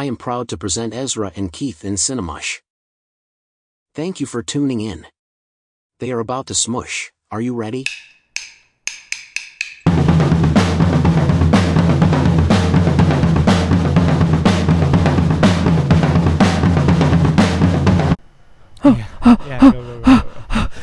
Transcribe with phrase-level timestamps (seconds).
[0.00, 2.60] I am proud to present Ezra and Keith in Cinemush.
[3.94, 5.06] Thank you for tuning in.
[5.98, 7.12] They are about to smush.
[7.30, 7.84] Are you ready?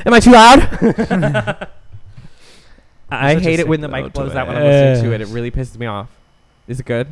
[0.06, 0.60] Am I too loud?
[3.10, 4.64] I such a hate it when sick the mic note blows to out when I'm
[4.64, 5.22] listening to it.
[5.22, 5.34] It it.
[5.34, 6.08] really pisses me off.
[6.68, 7.08] Is it good?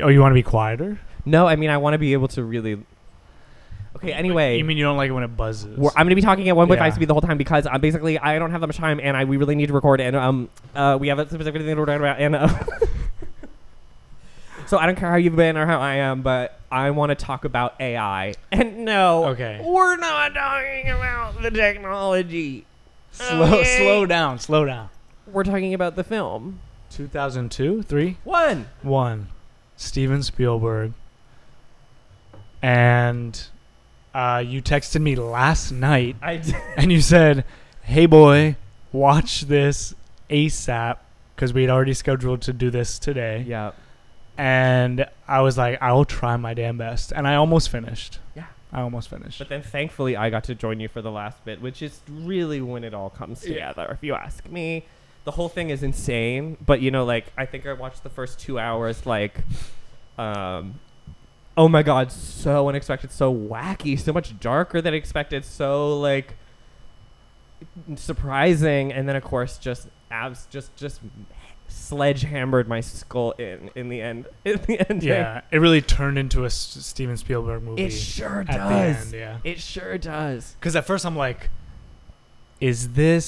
[0.00, 0.98] Oh, you want to be quieter?
[1.26, 2.82] No, I mean I want to be able to really.
[3.96, 4.12] Okay.
[4.12, 5.76] Anyway, You mean you don't like it when it buzzes?
[5.78, 6.90] we're, I'm going to be talking at 1.5 Yeah.
[6.90, 9.24] speed the whole time because I'm basically I don't have that much time and I
[9.24, 12.02] we really need to record and um uh we have a specific thing to record
[12.02, 12.48] about and uh,
[14.66, 17.14] so I don't care how you've been or how I am but I want to
[17.14, 19.60] talk about AI and no Okay.
[19.64, 22.66] we're not talking about the technology
[23.12, 23.78] slow, Okay.
[23.78, 24.88] slow down, slow down.
[25.26, 29.28] we're talking about the film 2002, three, one one.
[29.76, 30.92] Steven Spielberg.
[32.62, 33.40] And
[34.14, 37.44] uh, you texted me last night I d- and you said,
[37.82, 38.56] "Hey boy,
[38.92, 39.94] watch this
[40.30, 40.96] ASAP,"
[41.34, 43.44] because we had already scheduled to do this today.
[43.46, 43.72] yeah
[44.38, 48.18] And I was like, "I will try my damn best," and I almost finished.
[48.34, 48.46] Yeah.
[48.72, 49.38] I almost finished.
[49.38, 52.60] But then thankfully I got to join you for the last bit, which is really
[52.60, 54.84] when it all comes together, if you ask me.
[55.24, 58.38] The whole thing is insane, but you know, like I think I watched the first
[58.40, 59.40] two hours like
[60.18, 60.78] um
[61.56, 66.34] oh my god, so unexpected, so wacky, so much darker than expected, so like
[67.96, 71.00] surprising, and then of course just abs just just
[71.68, 74.26] sledgehammered my skull in in the end.
[74.44, 75.02] In the end.
[75.02, 77.82] yeah, it really turned into a S- Steven Spielberg movie.
[77.84, 79.06] It sure does.
[79.06, 79.38] end, yeah.
[79.44, 80.54] It sure does.
[80.60, 81.50] Because at first I'm like,
[82.60, 83.26] "Is this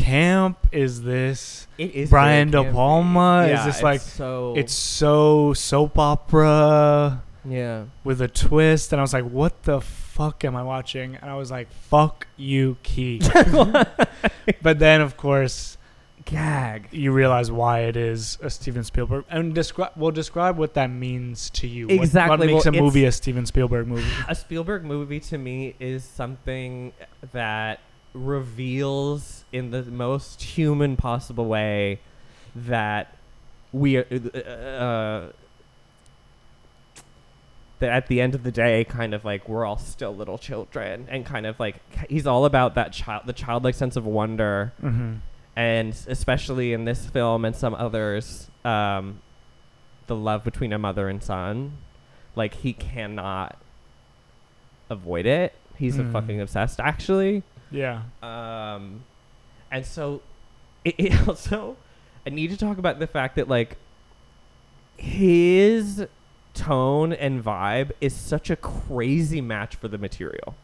[0.00, 0.66] camp?
[0.72, 2.72] Is this It is Brian De.
[2.72, 3.46] Palma?
[3.46, 4.54] Yeah, is this it's like so?
[4.56, 7.84] it's so soap opera yeah.
[8.04, 11.34] with a twist?" And I was like, "What the fuck am I watching?" And I
[11.34, 13.20] was like, "Fuck you, Key."
[14.62, 15.76] but then, of course,
[16.24, 16.88] Gag.
[16.90, 19.92] you realize why it is a Steven Spielberg, and describe.
[19.96, 21.86] Well, describe what that means to you.
[21.88, 24.04] What- What, Exactly, makes well, a movie a Steven Spielberg movie?
[24.28, 26.92] A Spielberg movie to me is something
[27.32, 27.80] that
[28.12, 32.00] reveals in the most human possible way
[32.54, 33.16] that
[33.72, 34.06] we are.
[34.10, 35.32] Uh,
[37.78, 41.06] that at the end of the day, kind of like we're all still little children,
[41.10, 41.76] and kind of like
[42.10, 45.14] he's all about that child, the childlike sense of wonder mm-hmm.
[45.56, 49.20] and especially in this film and some others, um,
[50.08, 51.72] the love between a mother and son,
[52.36, 53.56] like he cannot
[54.90, 55.54] avoid it.
[55.76, 56.12] He's a Mm.
[56.12, 57.42] fucking obsessed, actually.
[57.70, 58.02] Yeah.
[58.22, 59.04] Um,
[59.70, 60.22] and so,
[60.84, 61.76] it, it also,
[62.26, 63.76] I need to talk about the fact that like
[64.96, 66.06] his
[66.54, 70.54] tone and vibe is such a crazy match for the material.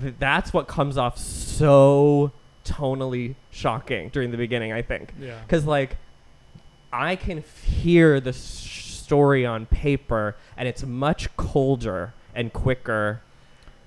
[0.00, 2.32] Th- that's what comes off so
[2.64, 4.72] tonally shocking during the beginning.
[4.72, 5.38] I think Yeah.
[5.42, 5.96] because like
[6.92, 13.20] I can hear the s- story on paper, and it's much colder and quicker,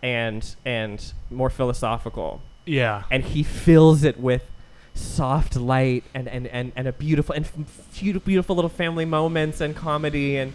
[0.08, 2.42] and and more philosophical.
[2.66, 3.04] Yeah.
[3.12, 4.44] And he fills it with
[4.94, 7.54] soft light and and, and, and a beautiful and f-
[8.00, 10.54] beautiful, beautiful little family moments and comedy and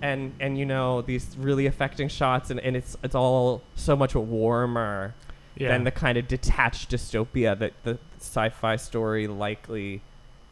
[0.00, 4.14] and and you know these really affecting shots and, and it's it's all so much
[4.14, 5.14] warmer
[5.56, 5.68] Yeah.
[5.68, 10.00] than the kind of detached dystopia that the sci-fi story likely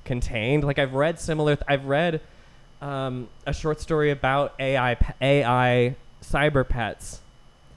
[0.04, 0.64] contained.
[0.64, 1.56] Like I've read similar.
[1.56, 2.20] Th- I've read
[2.82, 7.20] um, a short story about AI AI cyber pets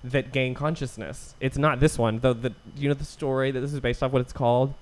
[0.03, 1.35] that gain consciousness.
[1.39, 2.33] It's not this one though.
[2.33, 4.11] The you know the story that this is based off.
[4.11, 4.73] What it's called?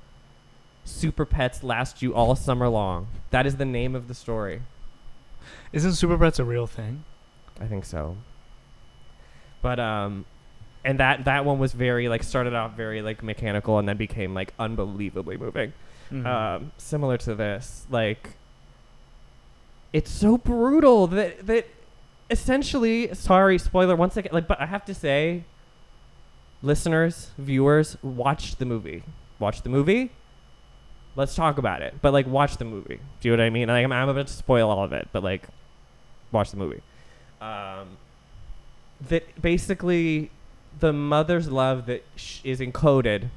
[0.84, 3.08] Super pets last you all summer long.
[3.30, 4.64] That is the name of the story.
[5.74, 7.04] Isn't Super Pets a real thing?
[7.59, 8.18] I think so.
[9.62, 10.26] But um
[10.84, 14.34] and that that one was very like started off very like mechanical and then became
[14.34, 15.74] like unbelievably moving.
[16.12, 16.26] Mhm.
[16.26, 17.86] Um similar to this.
[17.92, 18.32] Like
[19.94, 21.68] it's so brutal that that
[22.32, 25.44] essentially sorry spoiler once again like but I have to say
[26.64, 29.04] listeners, viewers, watch the movie.
[29.40, 30.12] Watch the movie.
[31.16, 31.96] Let's talk about it.
[32.02, 33.00] But like watch the movie.
[33.20, 33.68] Do you know what I mean?
[33.68, 35.48] Like I'm, I'm about to spoil all of it, but like
[36.32, 36.82] watch the movie.
[37.42, 37.98] Um,
[39.10, 40.30] that basically
[40.80, 43.30] the mother's love that sh- is encoded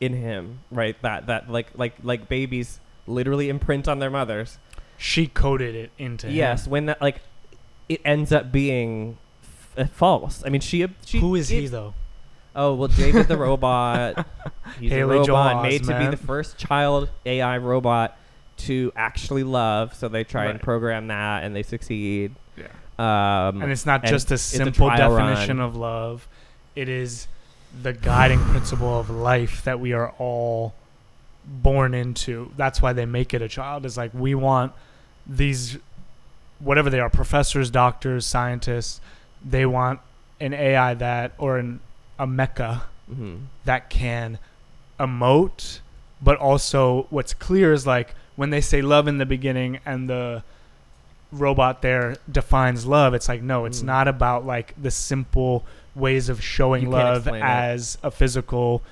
[0.00, 0.96] in him, right?
[1.02, 4.58] That that like like like babies literally imprint on their mothers.
[4.96, 6.34] she coded it into him.
[6.34, 7.20] Yes, when that like
[7.94, 10.42] it ends up being f- uh, false.
[10.44, 11.94] I mean, she she Who is he though?
[12.54, 14.26] Oh well, David the robot.
[14.80, 18.18] He's Haley a Joel robot made to be the first child AI robot
[18.58, 22.34] to actually love, so they try and program that, and they succeed.
[22.56, 22.66] Yeah.
[22.98, 25.66] Um, and it's not and just a it's a simple definition run.
[25.66, 26.28] of love
[26.74, 27.26] it is
[27.82, 30.74] the guiding principle of life that we are all
[31.44, 34.72] born into that's why they make it a child is like we want
[35.26, 35.78] these
[36.62, 39.00] whatever they are professors doctors scientists
[39.44, 39.98] they want
[40.40, 41.80] an ai that or an
[42.18, 42.82] a mecha
[43.12, 43.40] mhm.
[43.64, 44.38] that can
[45.00, 45.80] emote,
[46.22, 50.42] but also what's clear is like when they say love in the beginning and the
[51.32, 53.86] robot there defines love, it's like no, it's Mm.
[53.86, 57.46] not about like the simple ways of showing You love explain it.
[57.46, 58.82] as a physical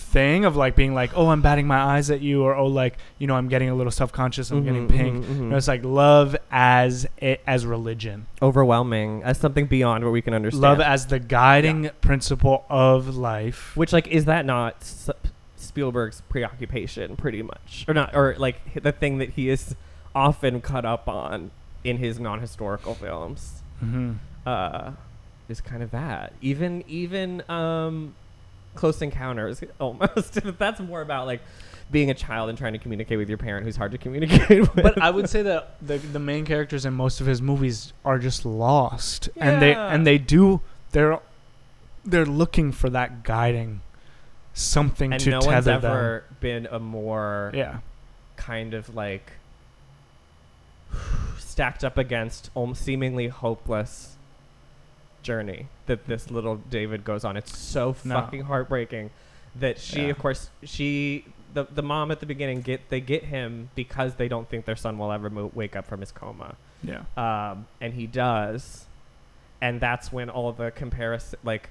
[0.00, 2.96] thing of like being like, oh, I'm batting my eyes at you, or oh, like
[3.18, 5.24] you know, I'm getting a little self conscious, I'm getting Mhm, pink.
[5.24, 5.40] mhm, mhm.
[5.50, 10.34] No, it's like love as it as religion, overwhelming as something beyond what we can
[10.34, 10.62] understand.
[10.62, 13.76] love as the guiding principle of life.
[13.76, 14.82] Which like is that not
[15.56, 19.74] Spielberg's preoccupation pretty much, or not, or like the thing that he is
[20.14, 21.50] often cut up on
[21.84, 23.62] in his non-historical films?
[23.84, 24.12] Mm-hmm.
[24.46, 24.92] uh,
[25.48, 26.32] is kind of that.
[26.40, 28.14] Even even um,
[28.74, 30.34] Close Encounters almost.
[30.58, 31.40] that's more about like
[31.90, 34.74] being a child and trying to communicate with your parent who's hard to communicate with.
[34.74, 38.18] but I would say that the the main characters in most of his movies are
[38.18, 40.60] just lost, and they and they do
[40.92, 41.18] they're
[42.04, 43.82] they're looking for that guiding
[44.54, 47.50] something and to no one's tether ever been a more.
[47.54, 47.78] Yeah,
[48.36, 49.32] kind of like
[51.38, 54.16] stacked up against seemingly hopeless
[55.22, 57.36] journey that this little David goes on.
[57.36, 58.14] It's so No.
[58.14, 59.10] fucking heartbreaking
[59.56, 60.08] that she, Yeah.
[60.08, 64.28] of course, she the the mom at the beginning get they get him because they
[64.28, 67.94] don't think their son will ever mo- wake up from his coma, yeah, um, and
[67.94, 68.86] he does,
[69.60, 71.70] and that's when all the comparison like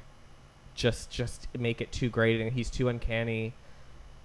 [0.76, 3.54] just just make it too great and he's too uncanny.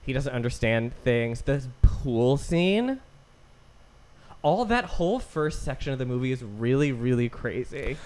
[0.02, 1.42] He doesn't understand things.
[1.42, 2.98] The pool scene,
[4.42, 7.96] all that whole first section of the movie is really really crazy.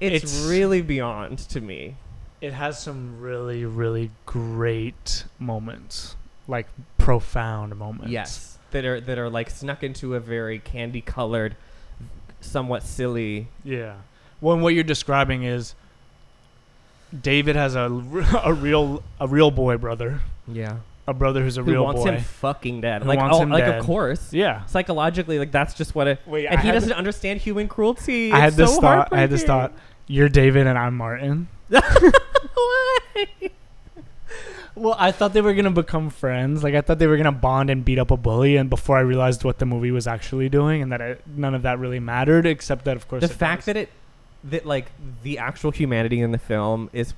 [0.00, 1.96] It's, It's- really beyond to me.
[2.40, 6.16] it has some really really great moments,
[6.46, 6.66] like
[6.98, 8.10] profound moments.
[8.10, 11.56] Yes, that are that are like snuck into a very candy colored,
[12.40, 13.48] somewhat silly.
[13.64, 13.94] yeah.
[14.40, 15.74] When what you're describing is
[17.18, 17.84] David has a
[18.44, 22.12] a real a real boy brother, Yeah, a brother who's a who real wants boy.
[22.12, 23.02] him fucking dead?
[23.02, 23.78] Who like, wants oh, him like dead.
[23.78, 24.32] of course.
[24.32, 26.20] yeah, Psychologically, like that's just what it.
[26.26, 28.32] Wait, and I he had- doesn't understand human cruelty.
[28.32, 29.12] I had It's this so thought.
[29.12, 29.72] I had this thought.
[30.08, 31.48] You're David and I'm Martin.
[31.68, 33.26] Why?
[34.74, 36.62] Well, I thought they were gonna become friends.
[36.62, 38.56] Like I thought they were gonna bond and beat up a bully.
[38.56, 41.62] And before I realized what the movie was actually doing, and that it, none of
[41.62, 43.88] that really mattered, except that of course the fact that it,
[44.44, 44.90] that like
[45.22, 47.14] the actual humanity in the film is,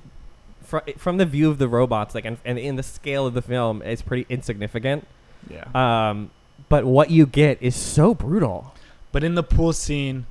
[0.68, 3.42] fr- from the view of the robots, like and, and in the scale of the
[3.42, 5.06] film, it's pretty insignificant.
[5.50, 5.64] yeah.
[5.74, 6.30] Um,
[6.68, 8.74] but what you get is so brutal.
[9.12, 10.26] But in the pool scene,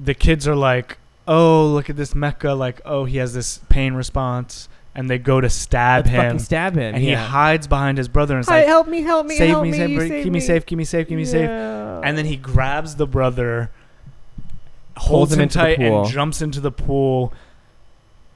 [0.00, 2.56] the kids are like, "Oh, look at this mecha!
[2.56, 6.74] Like, oh, he has this pain response," and they go to stab Let's him, stab
[6.74, 6.94] him.
[6.94, 9.50] and he hides behind his brother and is Hi, like, help me, help me, "Save
[9.50, 11.24] help me, me, save you me, save keep me safe, keep me safe, keep me
[11.24, 11.48] safe."
[12.04, 13.70] And then he grabs the brother,
[14.96, 17.32] Holds holds him him tight, and jumps into the pool.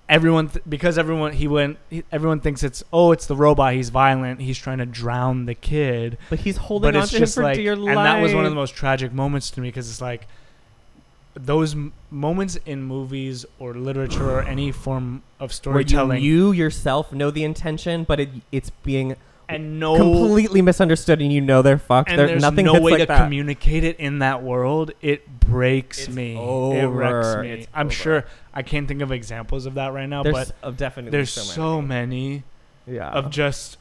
[0.09, 3.75] Everyone, th- because everyone he went, he, everyone thinks it's oh, it's the robot.
[3.75, 4.41] He's violent.
[4.41, 6.17] He's trying to drown the kid.
[6.31, 7.97] but he's holding but on to him for like, dear and life.
[7.97, 10.29] that was one of the most tragic moments to me because it's like
[11.35, 16.53] those m- moments in movies or literature or any form of where storytelling, you, you
[16.53, 19.17] yourself know the intention, but it, it's being
[19.49, 22.11] and no completely misunderstood, and you know they're fucked.
[22.11, 23.23] and There, there's nothing no way like to that.
[23.25, 24.91] communicate it in that world.
[25.03, 26.35] It breaks It's me.
[26.37, 27.51] It wrecks me.
[27.51, 27.95] It's I'm over.
[27.95, 31.43] sure I can't think of examples of that right now, There's but definitely there's so,
[31.43, 32.29] so many.
[32.29, 32.43] many
[32.99, 33.79] yeah of just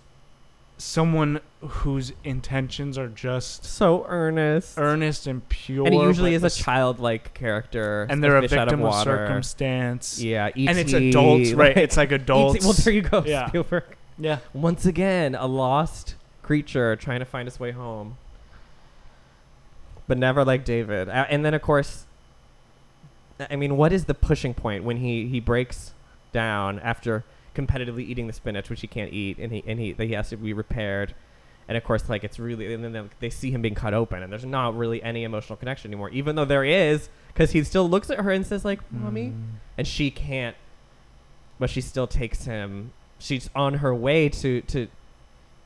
[0.77, 4.77] someone whose intentions are just so earnest.
[4.77, 5.85] earnest and pure.
[5.85, 9.25] and he usually is a childlike character, and they're a victim of, water.
[9.25, 10.21] circumstance.
[10.21, 11.75] Yeah, and it's E.T., adults, right?
[11.75, 12.57] like- It's like adults.
[12.57, 12.65] E.T.
[12.65, 13.47] Well, there you go, Yeah.
[13.47, 13.94] Spielberg.
[14.17, 18.17] Yeah, Once again, a lost creature trying to find his way home,
[20.07, 21.07] but never like David.
[21.09, 22.05] A- And then, of course,
[23.49, 25.93] I mean, what is the pushing point when he he breaks
[26.31, 27.23] down after
[27.55, 30.29] competitively eating the spinach, which he can't eat, and he and he that he has
[30.29, 31.13] to be repaired.
[31.67, 34.21] And of course, like it's really, and then they- they see him being cut open,
[34.21, 37.89] and there's not really any emotional connection anymore, even though there is, because he still
[37.89, 39.43] looks at her and says like, "Mommy," Mm.
[39.77, 40.55] and she can't
[41.57, 44.87] but she still takes him she's on her way to to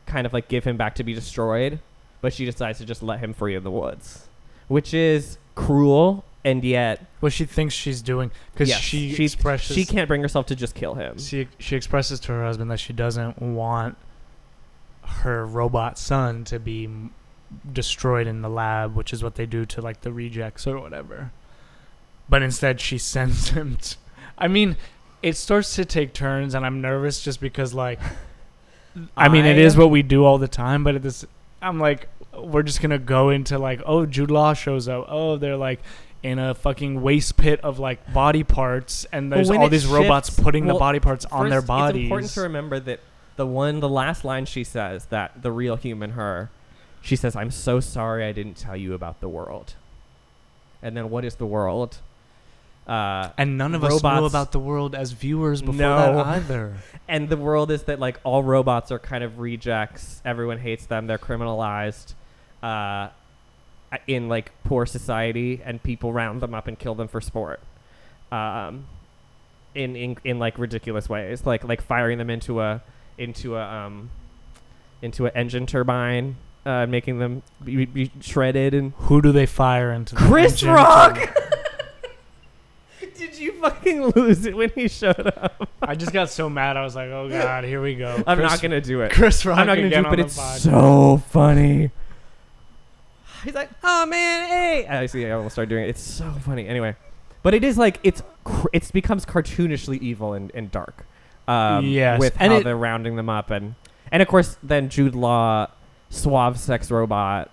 [0.05, 1.79] kind of like give him back to be destroyed
[2.21, 4.27] but she decides to just let him free in the woods
[4.67, 9.75] which is cruel and yet What she thinks she's doing because yes, she she's- expresses
[9.75, 12.79] she can't bring herself to just kill him she she expresses to her husband that
[12.79, 13.97] she doesn't want
[15.03, 16.87] her robot son to be
[17.73, 21.31] destroyed in the lab, which is what they do to like the rejects or whatever.
[22.29, 23.77] But instead, she sends him.
[23.81, 23.95] T-
[24.37, 24.77] I mean,
[25.21, 27.99] it starts to take turns, and I'm nervous just because like,
[29.17, 31.25] I mean, it is what we do all the time, but at this,
[31.61, 35.05] I'm like, we're just gonna go into like, oh, Jude Law shows up.
[35.09, 35.79] Oh, they're like.
[36.21, 40.65] In a fucking waste pit of like body parts, and there's all these robots putting
[40.65, 42.01] well, the body parts on their bodies.
[42.01, 42.99] It's important to remember that
[43.37, 46.49] the one, the last line she says, that the real human her,
[47.01, 49.75] she says, "I'm so sorry I didn't tell you about the world."
[50.81, 51.99] And then what is the world?
[52.89, 56.15] Uh, And none of us know about the world as viewers before No.
[56.17, 56.73] that either.
[57.07, 60.21] and the world is that like all robots are kind of rejects.
[60.25, 61.05] Everyone hates them.
[61.07, 62.15] They're criminalized.
[62.63, 63.09] Uh,
[64.07, 67.59] in like poor society, and people round them up and kill them for sport.
[68.31, 68.85] Um,
[69.75, 72.81] in in in like ridiculous ways, like like firing them into a
[73.17, 74.09] into a um
[75.01, 79.91] into an engine turbine, uh, making them be, be shredded and Who do they fire
[79.91, 81.17] into Chris Rock.
[83.19, 85.69] to- Did you fucking lose it when he showed up?
[85.81, 86.77] I just got so mad.
[86.77, 89.11] I was like, "Oh God, here we go." I'm Chris, not gonna do it.
[89.11, 90.59] Chris Rock I'm not gonna again do it, but on it's pod.
[90.59, 91.91] so funny.
[93.43, 95.25] He's like, "Oh man, hey!" I see.
[95.25, 95.89] I will start doing it.
[95.89, 96.67] It's so funny.
[96.67, 96.95] Anyway,
[97.43, 101.05] but it is like it's cr- it's becomes cartoonishly evil and, and dark.
[101.47, 103.75] Um, Yes, with and how it- they're rounding them up and
[104.11, 105.67] and of course then Jude Law,
[106.09, 107.49] suave sex robot,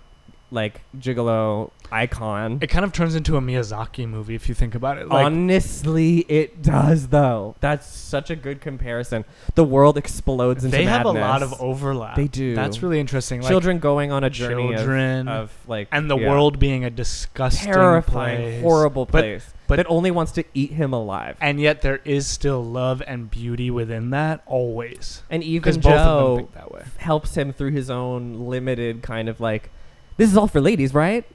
[0.51, 2.59] like gigolo icon.
[2.61, 5.07] It kind of turns into a Miyazaki movie if you think about it.
[5.07, 7.55] Like, Honestly, it does though.
[7.59, 9.25] That's such a good comparison.
[9.55, 12.15] The world explodes into they have a lot of overlap.
[12.15, 12.55] They do.
[12.55, 13.41] That's really interesting.
[13.41, 16.29] Like, children going on a journey of- children, of, like and the yeah.
[16.29, 18.61] world being a disgusting, terrifying, place.
[18.61, 21.35] horrible place but- that only wants to eat him alive.
[21.41, 25.23] and yet there is still love and beauty within that always.
[25.29, 26.83] And even both of them Joe think that way.
[26.97, 29.69] helps him through his own limited kind of like,
[30.17, 31.25] this is all for ladies, right?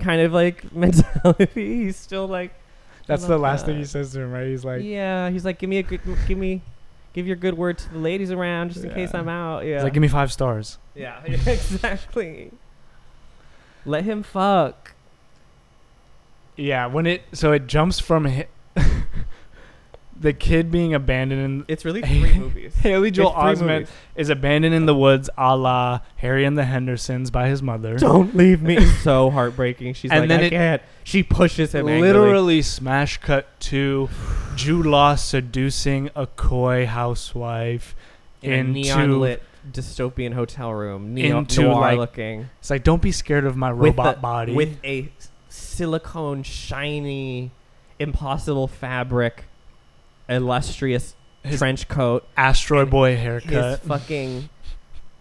[0.00, 1.84] Kind of like mentality.
[1.84, 2.52] He's still like,
[3.06, 4.46] That's the last thing he says to him, right?
[4.46, 5.28] He's like, yeah.
[5.30, 6.62] He's like, give me a good, give me,
[7.12, 9.64] give your good word to the ladies around, just in case I'm out.
[9.66, 9.74] Yeah.
[9.74, 10.78] he's like, give me five stars.
[10.94, 11.22] yeah.
[11.24, 12.52] exactly.
[13.84, 14.92] Let him fuck.
[16.56, 18.48] Yeah, when it so it jumps from hi-
[20.20, 22.74] the kid being abandoned in It's really three movies.
[22.76, 23.90] Haley Joel It's three Osment movies.
[24.16, 27.96] is abandoned in the woods, a la Harry and the Hendersons by his mother.
[27.98, 28.80] Don't leave me.
[28.84, 29.94] so heartbreaking.
[29.94, 30.82] She's And like, then I it- can't.
[31.04, 32.00] She pushes him angrily.
[32.02, 34.08] Literally smash cut to
[34.56, 37.94] Jude Law seducing a coy housewife
[38.42, 42.84] in a into neon lit dystopian hotel room, neo- into, noir like, looking, It's like
[42.84, 44.52] don't be scared of my with robot the- body.
[44.54, 47.50] with a s- silicone, shiny,
[47.98, 49.44] impossible fabric,
[50.28, 54.48] illustrious His trench coat, asteroid boy haircut, his fucking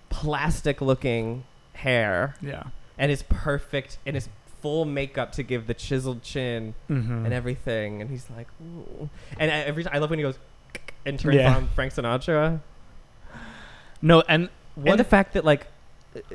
[0.09, 2.63] plastic looking hair, yeah.
[2.97, 4.29] and his perfect and his
[4.61, 7.25] full makeup to give the chiseled chin Mm-hmm.
[7.25, 8.01] and everything.
[8.01, 9.09] And he's like, Ooh.
[9.39, 10.37] and every time I love when he goes
[11.05, 11.55] and turns Yeah.
[11.55, 12.59] on Frank Sinatra.
[14.01, 15.67] no, and and one the fact that like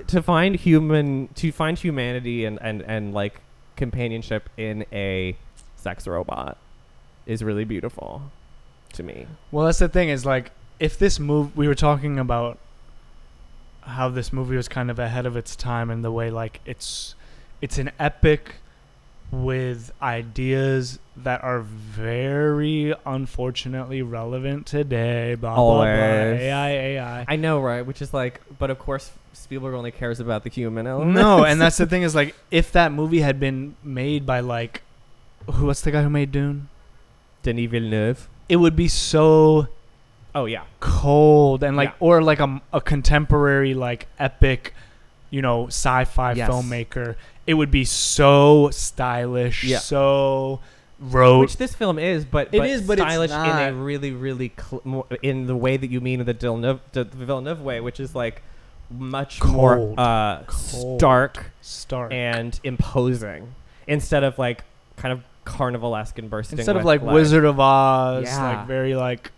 [0.08, 3.40] to find human to find humanity and and and like
[3.76, 5.36] companionship in a
[5.76, 6.56] sex robot
[7.26, 8.22] is really beautiful
[8.94, 12.58] to me Well, that's the thing is like if this move we were talking about
[13.82, 17.14] how this movie was kind of ahead of its time in the way like it's
[17.60, 18.56] it's an epic
[19.32, 25.34] with ideas that are very unfortunately relevant today.
[25.36, 25.84] Blah blah blah.
[25.84, 27.24] AI AI.
[27.26, 30.86] i know right which is like but of course spielberg only cares about the human
[30.86, 34.40] element No, and that's the thing is like if that movie had been made by
[34.40, 34.82] like
[35.50, 36.68] who what's the guy who made Dune?
[37.42, 39.66] denis villeneuve It would be so
[40.34, 42.06] oh yeah cold and like Yeah.
[42.06, 44.74] or like a, a contemporary like epic
[45.30, 46.48] you know sci-fi Yes.
[46.50, 47.16] filmmaker
[47.46, 49.78] it would be so stylish Yeah.
[49.78, 50.60] so
[51.00, 53.36] rote which this film is but It but is, but it's stylish in
[53.68, 57.60] a really really cl- more, in the way that you mean the Villeneuve, the Villeneuve
[57.62, 58.42] way which is like
[58.90, 60.98] much more uh Cold.
[61.00, 63.54] stark stark and imposing
[63.86, 64.64] instead of like
[64.96, 68.42] kind of carnival-esque and bursting instead of like, wizard of oz Yeah.
[68.58, 69.32] like very like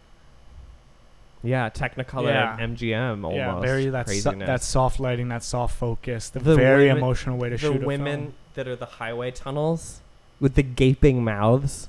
[1.43, 2.57] yeah technicolor Yeah.
[2.59, 6.87] mgm almost yeah very that so, that soft lighting that soft focus the, The very
[6.89, 8.35] women- emotional way to the shoot a women film.
[8.55, 10.01] that are the highway tunnels
[10.41, 11.89] with the gaping mouths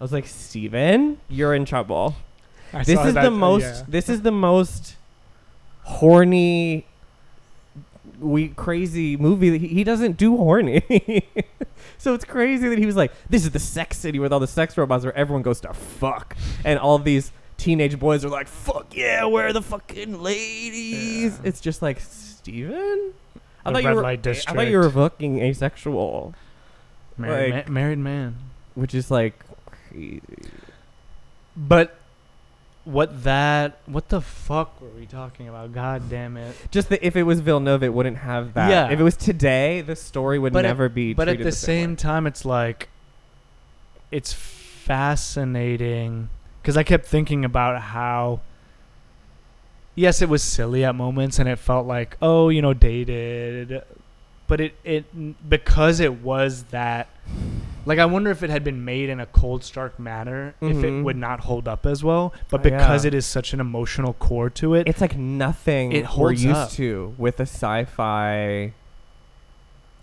[0.00, 2.16] i was like steven you're in trouble
[2.72, 3.82] I this is that, the uh, most yeah.
[3.88, 4.96] this is the most
[5.82, 6.86] horny
[8.22, 10.80] we crazy movie that he, he doesn't do horny
[11.98, 14.46] so it's crazy that he was like this is the sex city with all the
[14.46, 18.86] sex robots where everyone goes to fuck and all these teenage boys are like fuck
[18.96, 21.48] yeah where are the fucking ladies Yeah.
[21.48, 23.12] it's just like Steven?
[23.64, 24.04] I The thought you were.
[24.04, 26.34] I thought you were fucking asexual,
[27.16, 28.36] Married, Like- ma- married man.
[28.74, 29.34] which is like
[29.66, 30.20] crazy.
[31.56, 31.96] But
[32.84, 33.78] what that?
[33.86, 35.72] What the fuck were we talking about?
[35.72, 36.56] God damn it!
[36.70, 38.70] Just that if it was Villeneuve, it wouldn't have that.
[38.70, 38.90] Yeah.
[38.90, 41.14] If it was today, the story would But never be.
[41.14, 42.88] But at treated the same, same time, it's like
[44.10, 46.28] it's fascinating
[46.60, 48.40] because I kept thinking about how.
[49.94, 53.82] Yes, it was silly at moments, and it felt like, oh, you know, dated,
[54.46, 57.08] but it it because it was that.
[57.84, 60.90] Like, I wonder if it had been made in a cold, stark manner, if it
[60.90, 61.02] Mhm.
[61.04, 62.32] would not hold up as well.
[62.48, 63.08] But Oh, because yeah.
[63.08, 66.70] it is such an emotional core to it, It's like nothing It we're used up.
[66.72, 68.72] to with a sci-fi.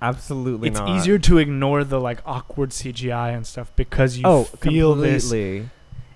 [0.02, 0.90] Absolutely it's not.
[0.90, 5.70] easier to ignore the like awkward CGI and stuff because you oh, feel this completely.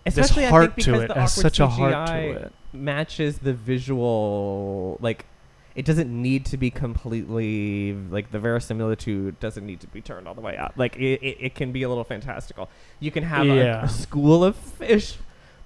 [0.06, 1.10] this Especially, I heart think to because it.
[1.12, 2.54] awkward such a heart CGI to it.
[2.72, 5.26] matches the visual like
[5.76, 10.34] it doesn't need to be completely like the verisimilitude doesn't need to be turned all
[10.34, 13.44] the way up like it, it, it can be a little fantastical you can have
[13.46, 13.84] a- Yeah.
[13.86, 15.18] a, school of fish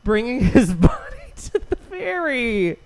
[0.04, 2.78] bringing his body to the fairy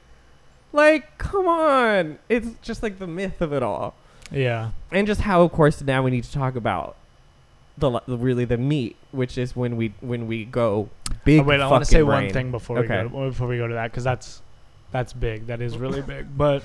[0.74, 3.94] like come on it's just like the myth of it all
[4.32, 4.72] Yeah.
[4.92, 6.96] and just how of course now we need to talk about
[7.78, 10.90] the really the meat which is when we when we go
[11.26, 13.04] big Oh, wait, I want to say one thing before Okay.
[13.04, 14.42] we go before we go to that because that's
[14.92, 15.48] that's big.
[15.48, 16.38] That is really big.
[16.38, 16.64] But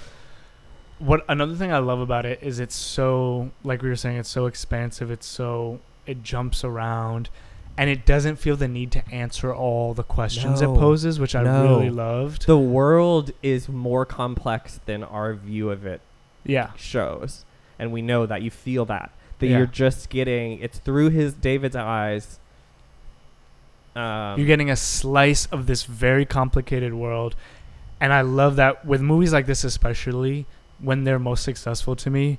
[0.98, 4.28] what another thing I love about it is it's so like we were saying, it's
[4.28, 5.10] so expansive.
[5.10, 7.28] It's so it jumps around,
[7.76, 10.72] and it doesn't feel the need to answer all the questions No.
[10.74, 11.62] it poses, which I No.
[11.78, 12.46] really loved.
[12.46, 16.00] the world is more complex than our view of it
[16.44, 16.70] yeah.
[16.76, 17.44] shows
[17.78, 19.10] and we know that you feel that
[19.40, 19.58] that Yeah.
[19.58, 22.38] you're just getting it's through his david's eyes
[23.94, 27.34] um, You're getting a slice of this very complicated world.
[28.00, 30.44] And I love that with movies like this, especially
[30.80, 32.38] when they're most successful to me,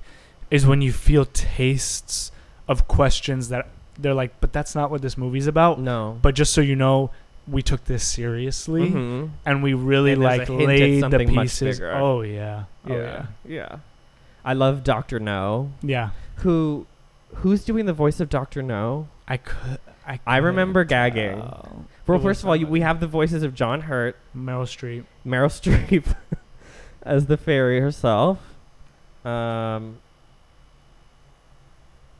[0.52, 2.32] is when you feel tastes
[2.68, 3.68] of questions that
[4.00, 5.80] they're like, but that's not what this movie's about.
[5.80, 7.10] no But just so you know,
[7.48, 9.30] we took this seriously Mhm.
[9.46, 11.82] and we really And like a hint at laid the pieces.
[11.82, 12.64] Oh, yeah.
[12.86, 13.26] Oh, yeah yeah.
[13.46, 13.76] yeah
[14.46, 16.10] i love dr know Yeah.
[16.38, 16.86] who
[17.36, 19.80] who's doing the voice of dr know I could.
[20.08, 21.40] I, I remember gagging.
[21.42, 21.86] tell.
[22.06, 25.04] well It first of all you, we have the voices of john hurt Meryl Streep.
[25.26, 26.16] meryl streep
[27.08, 28.40] as the fairy herself.
[29.26, 29.98] Um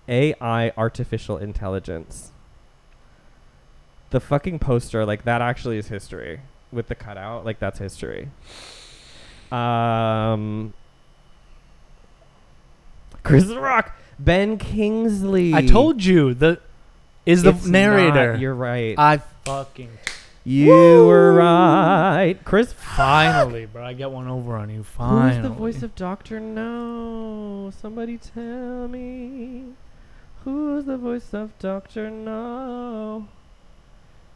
[0.10, 2.32] ai artificial intelligence.
[4.10, 8.30] The fucking poster like that actually is history with the cutout like that's history.
[9.52, 10.74] Um
[13.24, 15.54] chris rock ben kingsley.
[15.54, 16.60] I told you the
[17.26, 18.36] is the It's not- narrator.
[18.38, 18.96] you're right.
[18.98, 19.90] I fucking
[20.48, 23.84] you were right chris finally, bro.
[23.84, 24.82] I get one over on you.
[24.82, 25.36] Finally.
[25.36, 27.70] Who's the voice of Doctor Know?
[27.82, 29.66] Somebody tell me.
[30.46, 33.28] Who's the voice of Doctor Know?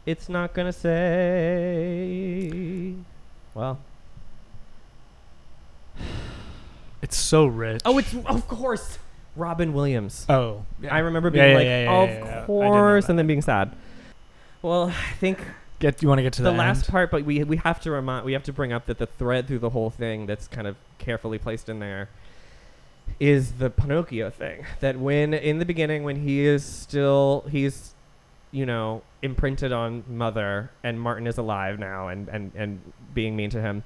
[0.04, 0.92] It's not gonna say.
[3.54, 3.78] Well.
[7.00, 7.82] It's so rich.
[7.84, 9.00] Oh, it's of course
[9.34, 10.24] Robin Williams.
[10.28, 10.64] oh.
[10.88, 12.20] I remember being yeah, like, yeah, yeah, of yeah, yeah.
[12.20, 13.74] I did know course, and then being sad.
[14.62, 15.40] Well, I think
[15.82, 16.92] Get you want to get to the the, last end?
[16.92, 19.48] part, but we we have to remind we have to bring up that the thread
[19.48, 22.08] through the whole thing that's kind of carefully placed in there
[23.18, 24.64] is the Pinocchio thing.
[24.78, 27.94] That when in the beginning, when he is still he's
[28.52, 33.50] you know imprinted on mother, and Martin is alive now, and and and being mean
[33.50, 33.82] to him.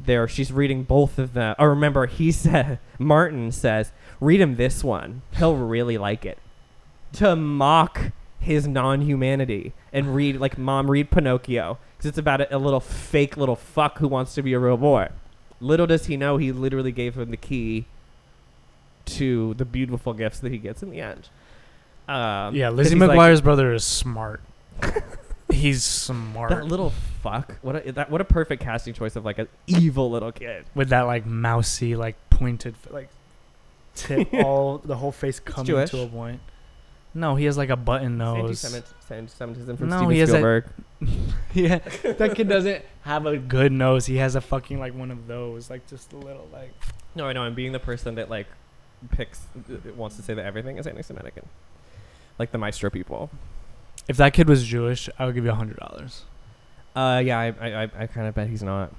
[0.00, 1.56] There, she's reading both of them.
[1.58, 5.20] Oh, remember, he said Martin says, "Read him this one.
[5.36, 6.38] He'll really like it."
[7.12, 8.12] To mock
[8.44, 11.78] his non-humanity and read like mom read pinocchio.
[11.96, 14.76] Because it's about a, a little fake little fuck who wants to be a real
[14.76, 15.08] boy.
[15.60, 17.86] Little does he know he literally gave him the key
[19.06, 21.28] to the beautiful gifts that he gets in the end.
[22.08, 24.40] Um, Yeah, Lizzie he's like, McGuire's brother is smart.
[25.50, 26.50] He's smart.
[26.50, 26.90] That little
[27.22, 27.56] fuck.
[27.62, 30.64] What a, that what a perfect casting choice of like an evil little kid.
[30.74, 33.08] With that like mousy, like pointed, like
[33.94, 36.40] tip, all the whole face coming to a point.
[37.14, 38.64] No, he has like a button nose.
[38.64, 40.64] Anti-Semit- anti-Semitism from No, Steven he has a- Spielberg.
[41.54, 44.06] yeah, that kid doesn't have a good nose.
[44.06, 46.72] He has a fucking like one of those, like just a little like.
[47.14, 47.42] No, I know.
[47.42, 48.46] I'm being the person that like
[49.10, 49.42] picks
[49.96, 51.46] wants to say that everything is anti-Semitic, and,
[52.38, 53.30] like the Maestro people.
[54.08, 56.24] If that kid was Jewish, I would give you a hundred dollars.
[56.96, 58.92] Uh, yeah, I I, I, I kind of bet he's not.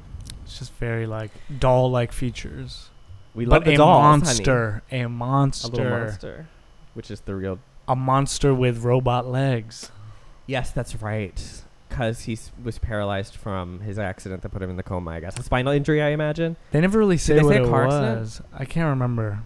[0.43, 2.89] It's just very like doll-like features.
[3.33, 6.47] We but love the a dolls, monster, a a monster, a little monster,
[6.93, 7.59] which is the real.
[7.87, 9.91] A monster with robot legs.
[10.47, 11.61] Yes, that's right.
[11.89, 15.11] because he s- was paralyzed from his accident that put him in the coma.
[15.11, 16.01] I guess a spinal injury.
[16.01, 18.19] I imagine They never really say they what say it car accident?
[18.19, 18.41] was.
[18.53, 19.39] I can't remember.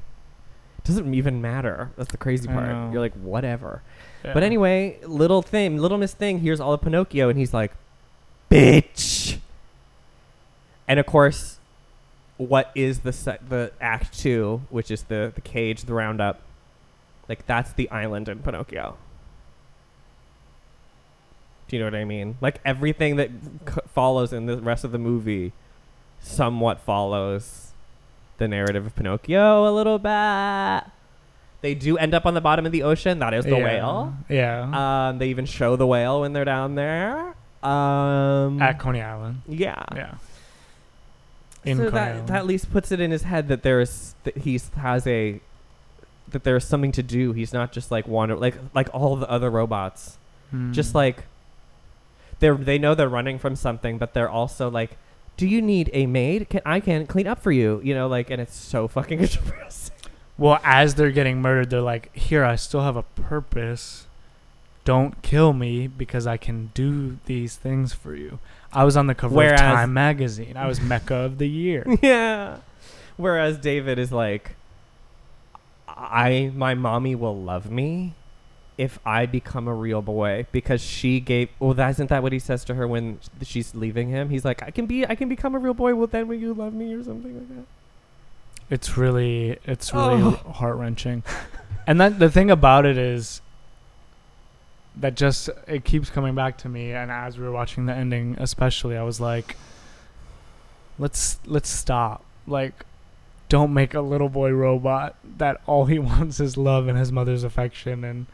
[0.83, 1.91] doesn't even matter.
[1.97, 2.91] That's the crazy I part.
[2.93, 3.83] You're like whatever.
[4.25, 4.33] Yeah.
[4.33, 7.71] But anyway, little thing, little Miss Thing hears all of Pinocchio, and he's like,
[8.49, 9.37] "Bitch."
[10.87, 11.59] And of course,
[12.37, 16.41] what is the se- the Act Two, which is the the cage, the roundup?
[17.29, 18.97] Like that's the island in Pinocchio.
[21.67, 22.37] Do you know what I mean?
[22.41, 23.29] Like everything that
[23.67, 25.53] c- follows in the rest of the movie,
[26.19, 27.71] somewhat follows
[28.39, 30.91] the narrative of Pinocchio a little bit.
[31.61, 33.19] They do end up on the bottom of the ocean.
[33.19, 33.63] That is the yeah.
[33.63, 34.13] whale.
[34.29, 35.09] Yeah.
[35.09, 37.35] Um, they even show the whale when they're down there.
[37.61, 39.41] Um, At Coney Island.
[39.47, 39.83] yeah.
[39.93, 40.15] Yeah.
[41.65, 42.27] In so Coney that Island.
[42.29, 45.41] that at least puts it in his head that there's that he's has a
[46.31, 47.33] that there's something to do.
[47.33, 50.17] He's not just like wander like like all the other robots.
[50.51, 50.71] Hmm.
[50.71, 51.23] Just like
[52.39, 54.97] they're they know they're running from something, but they're also like,
[55.37, 56.49] do you need a maid?
[56.49, 57.81] Can I can clean up for you?
[57.83, 59.95] You know, like, and it's so fucking depressing.
[60.37, 64.05] Well, as they're getting murdered, they're like, "Here, I still have a purpose.
[64.85, 68.39] Don't kill me because I can do these things for you."
[68.71, 70.55] I was on the cover Whereas- of Time magazine.
[70.55, 71.85] I was Mecha of the year.
[72.01, 72.57] yeah.
[73.17, 74.55] Whereas David is like,
[75.99, 78.13] I my mommy will love me
[78.77, 81.49] if I become a real boy because she gave.
[81.59, 84.29] Well, that isn't that what he says to her when she's leaving him?
[84.29, 85.93] He's like, I can be, I can become a real boy.
[85.95, 87.65] Well, then will you love me or something like that?
[88.69, 90.15] It's really, it's oh.
[90.15, 90.51] really Oh.
[90.53, 91.23] heart wrenching.
[91.85, 93.41] And that the thing about it is
[94.95, 96.93] that just it keeps coming back to me.
[96.93, 99.57] And as we were watching the ending, especially, I was like,
[100.97, 102.23] let's let's stop.
[102.47, 102.85] Like,
[103.49, 107.43] don't make a little boy robot that all he wants is love and his mother's
[107.43, 108.03] affection.
[108.03, 108.27] And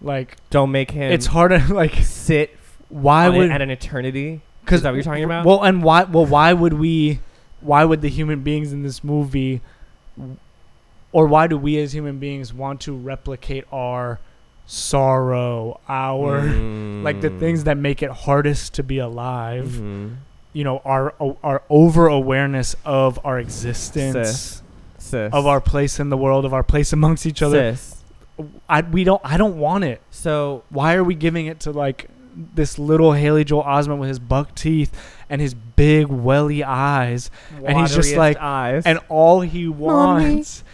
[0.00, 1.12] like, Don't make him.
[1.12, 1.94] it's hard to like.
[1.96, 2.56] sit.
[2.88, 4.42] Why would at an eternity?
[4.66, 5.44] Cause Is that what you're talking about?
[5.46, 6.04] Well, and why?
[6.04, 7.20] Well, why would we?
[7.60, 9.60] Why would the human beings in this movie,
[11.12, 14.18] or why do we as human beings want to replicate our
[14.66, 16.42] sorrow, our
[17.02, 19.66] like the things that make it hardest to be alive?
[19.68, 20.16] Mhm.
[20.52, 24.62] You know, our our over awareness of our existence, Sis.
[24.98, 25.32] Sis.
[25.32, 27.74] of our place in the world, of our place amongst each other.
[27.74, 28.02] Sis.
[28.68, 29.20] I we don't.
[29.24, 30.00] I don't want it.
[30.10, 32.08] So Why are we giving it to like
[32.54, 34.90] this little Haley Joel Osment with his buck teeth
[35.28, 37.30] and his big welly eyes,
[37.64, 38.84] And he's just wateriest like- eyes.
[38.86, 40.64] and all he wants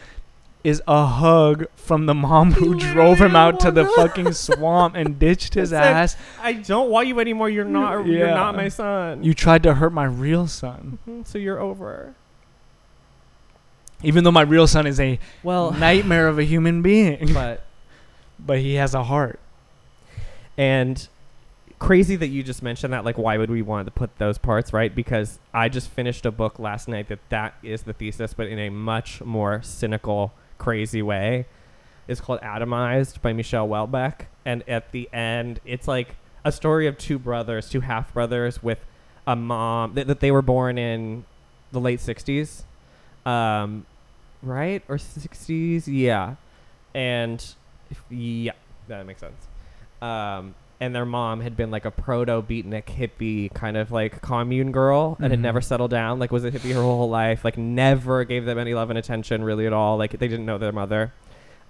[0.68, 5.18] is a hug from the mom who drove him out to the fucking swamp and
[5.18, 6.16] ditched his like, ass.
[6.40, 7.48] I don't want you anymore.
[7.50, 8.07] You're not.
[8.07, 8.12] Yeah.
[8.18, 9.24] You're not my son.
[9.24, 12.14] You tried to hurt my real son, Mhm, so you're over.
[14.02, 17.64] even though my real son is a Well, nightmare of a human being, but
[18.38, 19.40] but he has a heart.
[20.57, 21.09] and
[21.81, 23.04] crazy that you just mentioned that.
[23.04, 24.92] Like, why would we want to put those parts right?
[24.92, 28.59] Because I just finished a book last night that that is the thesis, but in
[28.59, 31.47] a much more cynical, crazy way.
[32.07, 36.97] is called Atomized by Michel Houellebecq, and at the end, it's like a story of
[36.97, 38.79] two brothers, two half brothers with
[39.27, 41.25] a mom that, that they were born in
[41.73, 42.62] the late '60s,
[43.27, 43.85] um,
[44.42, 44.83] right?
[44.88, 46.37] Or '60s, yeah,
[46.94, 47.44] and
[48.11, 48.53] yeah,
[48.88, 49.47] that makes sense.
[50.01, 54.71] Um, and their mom had been like a proto beatnik hippie kind of like commune
[54.71, 55.43] girl and had Mhm.
[55.43, 58.75] never settled down like was a hippie her whole life like never gave them any
[58.75, 61.12] love and attention really at all like they didn't know their mother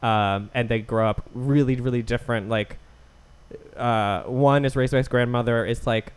[0.02, 2.76] um, and they grow up really really different like
[3.76, 6.12] uh, one is raised by his grandmother is like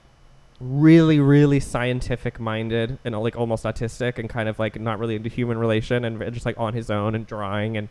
[0.60, 5.30] really really scientific minded and like almost autistic and kind of like not really into
[5.30, 7.90] human relation and just like on his own and drawing and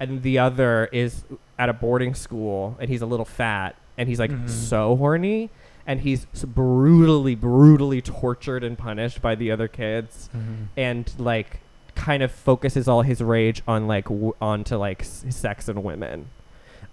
[0.00, 1.22] and the other is
[1.58, 4.48] at a boarding school and he's a little fat and he's like Mhm.
[4.48, 5.50] so horny
[5.86, 10.28] and he's brutally brutally tortured and punished by the other kids
[10.76, 11.60] and like
[11.94, 16.26] kind of focuses all his rage on like w- onto like s- sex and women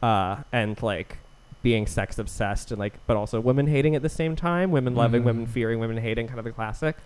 [0.03, 1.17] uh and like
[1.63, 5.23] being sex obsessed and like but also women hating at the same time women loving
[5.23, 5.49] women Mhm.
[5.49, 6.97] fearing women hating kind of the classic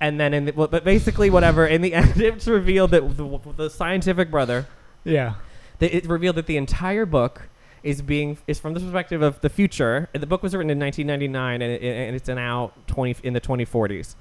[0.00, 3.38] and then in the, well, but basically whatever in the end it's revealed that the,
[3.56, 4.66] the scientific brother
[5.04, 5.34] Yeah.
[5.80, 7.48] it revealed that the entire book
[7.82, 10.08] is being is from the perspective of the future.
[10.12, 14.14] The book was written in 1999, and, it, and it's now 20 in the 2040s.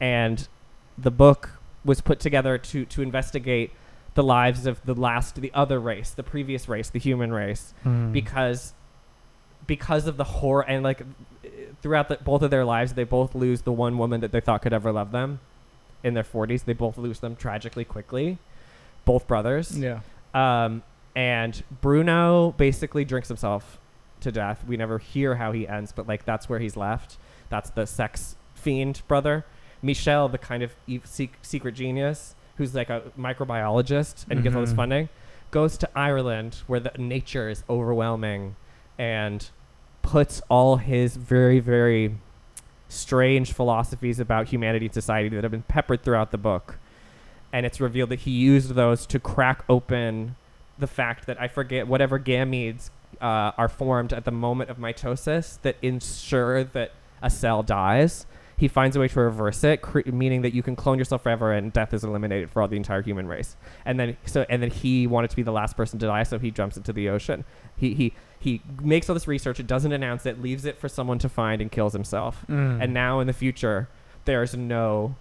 [0.00, 0.46] And
[0.96, 1.50] the book
[1.84, 3.72] was put together to to investigate
[4.14, 8.12] the lives of the last, the other race, the previous race, the human race, Mm.
[8.12, 8.72] because
[9.66, 11.02] because of the horror and like
[11.82, 14.62] throughout the, both of their lives, they both lose the one woman that they thought
[14.62, 15.40] could ever love them.
[16.02, 18.38] In their 40s, they both lose them tragically quickly.
[19.04, 19.76] Both brothers.
[19.78, 20.00] yeah.
[20.34, 20.82] Um,
[21.14, 23.78] and Bruno basically drinks himself
[24.20, 24.64] to death.
[24.66, 27.18] We never hear how he ends, but like that's where he's left.
[27.48, 29.44] That's the sex fiend brother.
[29.82, 31.00] Michel, the kind of e-
[31.42, 34.76] secret genius who's like a microbiologist and gets all this Mhm.
[34.76, 35.08] funding,
[35.52, 38.56] goes to Ireland where the nature is overwhelming
[38.98, 39.48] and
[40.02, 42.16] puts all his very, very
[42.88, 46.78] strange philosophies about humanity and society that have been peppered throughout the book.
[47.52, 50.34] And it's revealed that he used those to crack open
[50.78, 55.60] the fact that I forget whatever gametes uh, are formed at the moment of mitosis
[55.62, 58.26] that ensure that a cell dies.
[58.56, 61.52] He finds a way to reverse it, cre- meaning that you can clone yourself forever
[61.52, 63.56] and death is eliminated for all the entire human race.
[63.84, 66.40] And then so and then he wanted to be the last person to die, so
[66.40, 67.44] he jumps into the ocean.
[67.76, 71.18] He he he makes all this research, it doesn't announce it, leaves it for someone
[71.20, 72.44] to find and kills himself.
[72.48, 72.82] Mm.
[72.82, 73.88] And now in the future,
[74.24, 75.16] there's no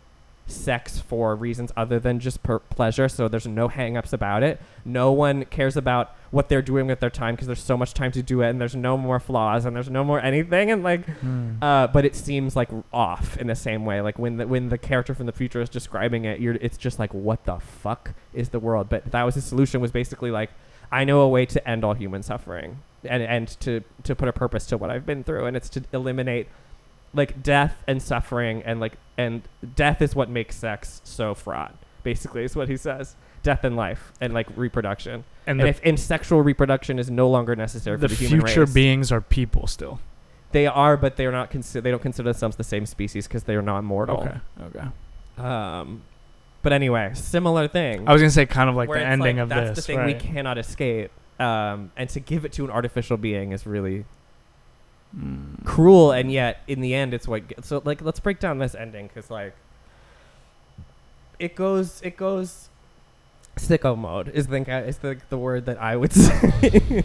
[0.47, 3.07] sex for reasons other than just per pleasure.
[3.09, 4.59] So there's no hang-ups about it.
[4.85, 8.11] No one cares about what they're doing with their time because there's so much time
[8.13, 10.71] to do it, and there's no more flaws, and there's no more anything.
[10.71, 11.57] And like, Mm.
[11.61, 14.01] uh, but it seems like off in the same way.
[14.01, 16.99] Like when the when the character from the future is describing it, you're it's just
[16.99, 18.87] like, what the fuck is the world?
[18.89, 19.81] But that was his solution.
[19.81, 20.49] Was basically like,
[20.91, 24.33] I know a way to end all human suffering and and to to put a
[24.33, 26.47] purpose to what I've been through, and it's to eliminate
[27.17, 29.41] like death and suffering and like and
[29.75, 31.75] death is what makes sex so fraught.
[32.03, 33.15] Basically, is what he says.
[33.43, 35.23] Death and life and like reproduction.
[35.45, 38.45] and And, the, if and sexual reproduction is no longer necessary the for the human
[38.45, 38.73] future race.
[38.73, 39.99] beings are people still.
[40.51, 41.81] They are, but they're not consider.
[41.81, 44.17] They don't consider themselves the same species because they are not mortal.
[44.21, 44.37] Okay.
[44.77, 44.87] Okay.
[45.37, 46.03] Um,
[46.61, 48.07] but anyway, similar thing.
[48.07, 49.93] I was gonna say kind of like the ending like, of that's this, That's the
[49.93, 50.07] thing right?
[50.07, 51.11] we cannot escape.
[51.39, 54.05] Um, and to give it to an artificial being is really
[55.15, 55.63] Mm.
[55.65, 57.43] cruel, and yet in the end, it's what.
[57.61, 59.55] So like, let's break down this ending because like,
[61.39, 62.69] it goes, it goes.
[63.55, 67.03] Sicko mode is the is the the word that I would say.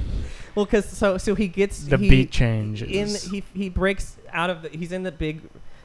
[0.55, 4.51] well, because so so he gets The he, beat change in he he breaks out
[4.51, 5.41] of the he's in the big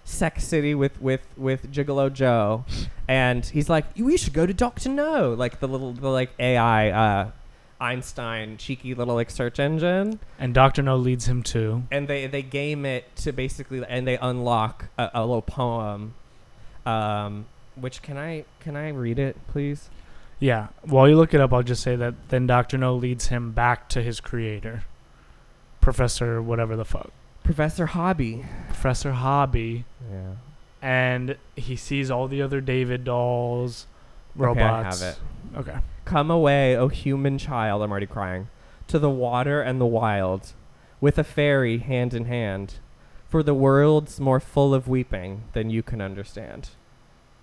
[0.07, 2.65] sex city with with with Gigolo Joe,
[3.07, 6.89] and he's like, we should go to Doctor Know, like the little the like AI
[6.89, 7.31] uh,
[7.79, 11.83] Einstein cheeky little like search engine, and Doctor Know leads him to.
[11.91, 16.13] and they they game it to basically and they unlock a, a little poem,
[16.85, 19.89] um, which can I can I read it please?
[20.39, 20.67] Yeah.
[20.83, 23.89] While you look it up, I'll just say that then Doctor Know leads him back
[23.89, 24.83] to his creator,
[25.81, 27.11] Professor whatever the fuck,
[27.43, 28.43] Professor Hobby.
[28.67, 30.33] Professor Hobby, Yeah.
[30.81, 33.85] and he sees all the other David dolls,
[34.35, 35.01] Okay, I robots.
[35.01, 35.19] have it.
[35.59, 35.77] Okay.
[36.07, 38.47] Come away, O human child, I'm already crying,
[38.87, 40.53] to the water and the wild,
[41.01, 42.75] with a fairy hand in hand,
[43.27, 46.69] for the world's more full of weeping than you can understand.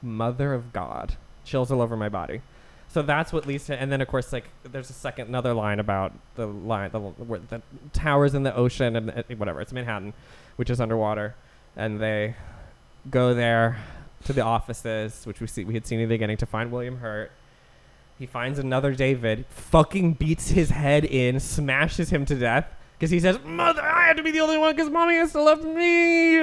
[0.00, 1.16] Mother of God.
[1.44, 2.40] Chills all over my body.
[2.88, 5.79] So that's what leads to, and then of course, like there's a second, another line
[5.79, 7.12] about the line, the,
[7.50, 7.61] the
[7.92, 9.61] towers in the ocean and uh, whatever.
[9.61, 10.14] It's Manhattan,
[10.57, 11.35] which is underwater,
[11.77, 12.35] and they
[13.11, 13.77] go there
[14.24, 16.96] to the offices, which we see we had seen in the beginning to find William
[16.96, 17.31] Hurt.
[18.25, 23.21] He finds another David, fucking beats his head in, smashes him to death because he
[23.21, 26.39] says, "Mother, I have to be the only one because mommy has to love me."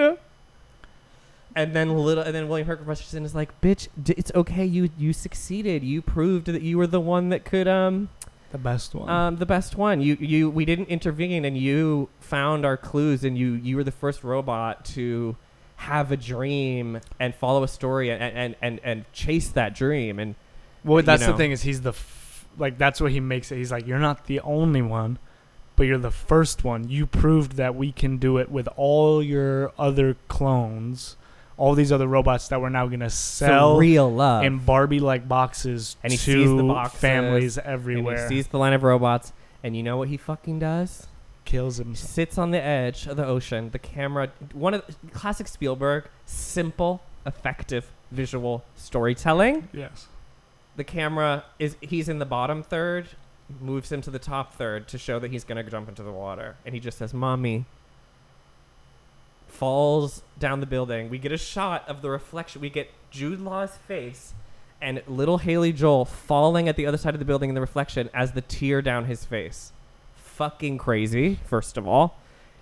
[1.56, 4.32] And then little, and then William Hurt rushes in and is like, "Bitch, d- it's
[4.36, 4.64] okay.
[4.64, 5.84] You you succeeded.
[5.84, 8.10] You proved that you were the one that could um
[8.52, 9.10] The best one.
[9.10, 10.02] um the best one.
[10.02, 13.92] You you we didn't intervene, and you found our clues, and you you were the
[13.92, 15.36] first robot to."
[15.78, 20.36] have a dream and follow a story and and and, and chase that dream and
[20.84, 23.58] well, you that's the thing is he's the f- like that's what he makes it.
[23.58, 25.18] He's like, you're not the only one,
[25.76, 26.90] but you're the first one.
[26.90, 31.16] You proved that we can do it with all your other clones,
[31.58, 35.96] all these other robots that we're now gonna so sell real love in Barbie-like boxes
[36.04, 38.28] And he to sees the boxes, families and everywhere.
[38.30, 39.32] he sees the line of robots
[39.64, 41.08] and you know what he fucking does
[41.46, 41.94] kills him.
[41.96, 47.92] sits on the edge of the ocean the camera one of classic spielberg simple effective
[48.12, 50.08] visual storytelling Yes.
[50.82, 53.08] The camera is he's in the bottom third
[53.60, 56.56] moves him to the top third to show that he's to jump into the water.
[56.66, 57.66] And he just says mommy
[59.48, 61.08] falls down the building.
[61.08, 64.34] We get a shot of the reflection we get jude law's face
[64.82, 68.10] and little haley joel falling at the other side of the building in the reflection
[68.12, 69.74] as the tear down his face.
[70.16, 72.18] Fucking crazy first of all.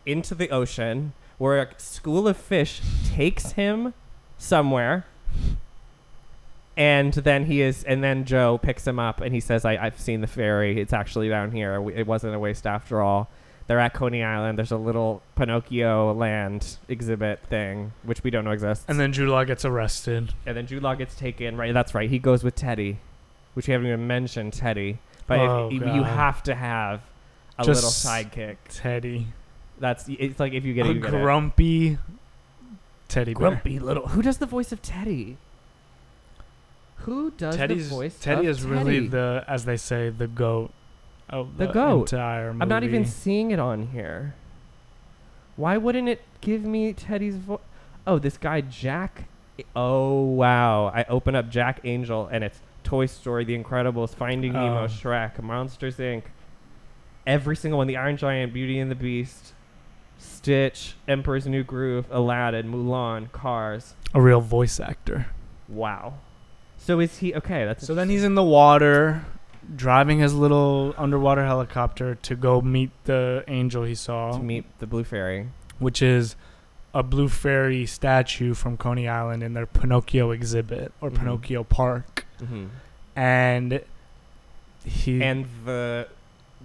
[0.05, 3.93] Into the ocean where a school of fish takes him
[4.37, 5.05] somewhere
[6.79, 9.99] and then he is and then joe picks him up and he says I, i've
[9.99, 13.29] seen the fairy it's actually down here it wasn't a waste after all
[13.67, 18.51] they're at coney island there's a little pinocchio land exhibit thing which we don't know
[18.51, 20.33] exists And then Jude Law gets arrested.
[20.45, 22.97] and then jude law gets taken right that's right he goes with teddy
[23.55, 27.01] which we haven't even mentioned teddy but Oh, if, you have to have
[27.59, 29.27] a Just little sidekick Teddy.
[29.79, 31.21] That's it's like if you get a you get it.
[31.21, 31.97] grumpy
[33.09, 33.39] teddy bear.
[33.51, 34.07] grumpy little.
[34.07, 35.37] Who does the voice of Teddy?
[37.03, 40.71] Who does Teddy's the voice Teddy is really the, as they say, the goat
[41.29, 42.11] of The the, goat.
[42.13, 42.61] entire movie.
[42.63, 44.35] I'm not even seeing it on here.
[45.55, 47.59] Why wouldn't it give me Teddy's voice?
[48.07, 49.25] Oh, this guy Jack.
[49.75, 50.85] Oh wow!
[50.87, 54.59] I open up Jack Angel and it's Toy Story, The Incredibles, Finding oh.
[54.65, 54.87] Nemo, Oh.
[54.87, 56.23] Shrek, Monsters Inc.
[57.27, 59.53] Every single one: The Iron Giant, Beauty and the Beast,
[60.17, 63.95] Stitch, Emperor's New Groove, Aladdin, Mulan, Cars.
[64.13, 65.27] a real voice actor.
[65.67, 66.13] Wow.
[66.79, 67.65] So is he okay?
[67.65, 69.25] That's So then he's in the water,
[69.75, 74.87] driving his little underwater helicopter to go meet the angel he saw, to meet the
[74.87, 75.49] Blue Fairy.
[75.77, 76.35] which is
[76.93, 81.15] a blue fairy statue from Coney Island in their Pinocchio exhibit or Mhm.
[81.19, 82.65] Pinocchio Park, Mm-hmm.
[83.15, 83.81] and
[84.83, 86.07] he and the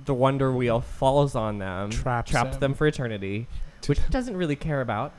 [0.07, 2.61] the Wonder Wheel falls on them, Traps traps him.
[2.61, 3.46] them for eternity,
[3.87, 5.12] which he doesn't really care about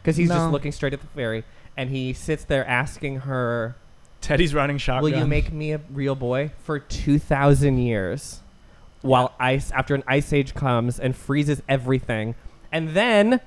[0.00, 0.36] because he's No.
[0.36, 1.44] just looking straight at the fairy,
[1.76, 3.74] and he sits there asking her,
[4.22, 5.02] Teddy's running shotgun.
[5.12, 8.40] "Will you make me a real boy for two thousand years?"
[9.02, 12.34] While ice after an ice age comes and freezes everything,
[12.70, 13.40] and then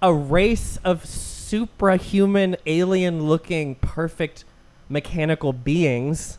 [0.00, 4.44] a race of suprahuman, alien-looking, perfect
[4.88, 6.38] mechanical beings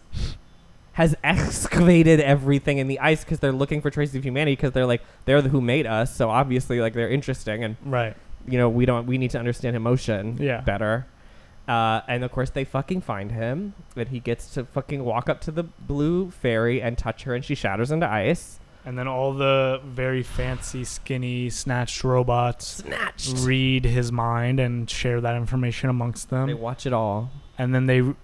[0.93, 4.85] has excavated everything in the ice because they're looking for traces of humanity because they're
[4.85, 8.15] like they're the who made us so obviously like they're interesting and right?
[8.47, 10.61] you know we don't we need to understand emotion Yeah.
[10.61, 11.05] better
[11.67, 15.41] uh, and of course they fucking find him and he gets to fucking walk up
[15.41, 18.59] to the blue fairy and touch her and she shatters into ice.
[18.85, 23.35] And then all the very fancy, skinny, snatched robots snatched!
[23.39, 26.47] read his mind and share that information amongst them.
[26.47, 27.29] they watch it all.
[27.57, 28.15] And then they r-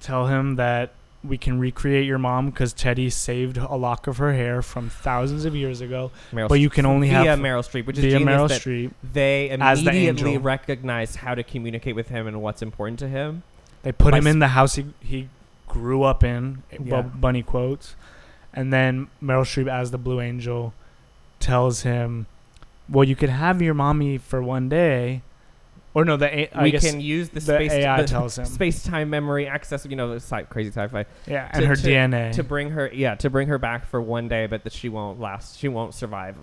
[0.00, 4.32] tell him that we can recreate your mom because Teddy saved a lock of her
[4.32, 6.10] hair from thousands of years ago.
[6.32, 8.92] Meryl But you can only via have Meryl Streep which is via Meryl that Streep.
[9.02, 10.42] they as the immediately angel.
[11.16, 13.42] how to communicate with him and what's important to him
[13.82, 15.28] They put by him in the house he, he
[15.68, 17.02] grew up in, Yeah.
[17.02, 17.96] bunny quotes.
[18.52, 20.72] And then Meryl Streep, as the Blue Angel,
[21.38, 22.26] tells him,
[22.88, 25.22] Well, you could have your mommy for one day.
[25.92, 28.44] Or no, the A- I we can use the, the space AI tells him.
[28.44, 31.04] space time memory access you know the sci- crazy sci-fi.
[31.26, 32.32] Yeah, and to- her to- DNA.
[32.32, 35.18] to bring her yeah to bring her back for one day but that she won't
[35.18, 36.36] last she won't survive.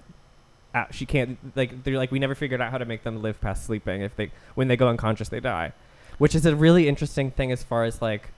[0.75, 3.39] Uh, she can't like they're like we never figured out how to make them live
[3.39, 4.01] past sleeping.
[4.01, 5.71] If they when they go unconscious they die.
[6.17, 8.31] Which is a really interesting thing as far as like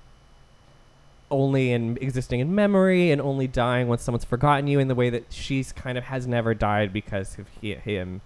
[1.31, 5.09] only in existing in memory and only dying once someone's forgotten you in the way
[5.11, 8.21] that she's kind of has never died because of he, him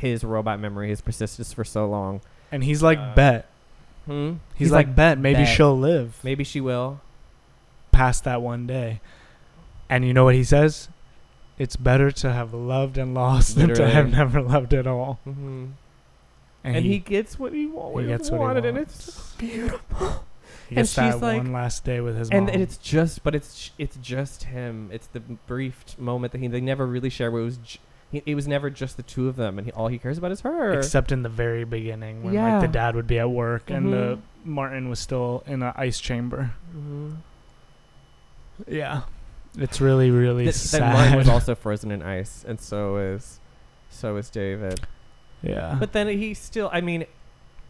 [0.00, 2.20] his robot memory has persisted for so long
[2.52, 3.48] and he's like, uh, Bet.
[4.06, 4.34] hmm?
[4.56, 5.18] He's, like, Bet.
[5.18, 7.00] Maybe "Bet." she'll live maybe she will
[7.92, 9.00] past that one day.
[9.88, 10.88] And you know what he says?
[11.58, 15.18] It's better to have loved and lost than to have never loved at all.
[15.24, 15.66] hmm
[16.64, 19.08] And, and, he, he, gets what he, wa- he gets what he wanted and wants.
[19.08, 20.24] it's beautiful
[20.68, 22.54] he gets and that she's like- one last day with his and, mom.
[22.54, 26.60] and it's just but it's it's just him it's the brief moment that he they
[26.60, 27.78] never really share where it was j-
[28.10, 30.32] he, it was never just the two of them and he, all he cares about
[30.32, 32.54] is her Except in the very beginning when Yeah.
[32.58, 34.20] like the dad would be at work and the Mhm.
[34.46, 36.52] Martin was still in an ice chamber.
[36.76, 37.16] Mhm.
[38.66, 39.02] Yeah.
[39.58, 40.92] It's really, really Th- sad.
[40.92, 43.40] Martin was also frozen in ice and so is
[43.88, 44.80] so is David
[45.42, 45.76] yeah.
[45.80, 47.06] but then he still I mean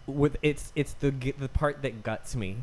[0.07, 2.59] with it's it's the the part that guts me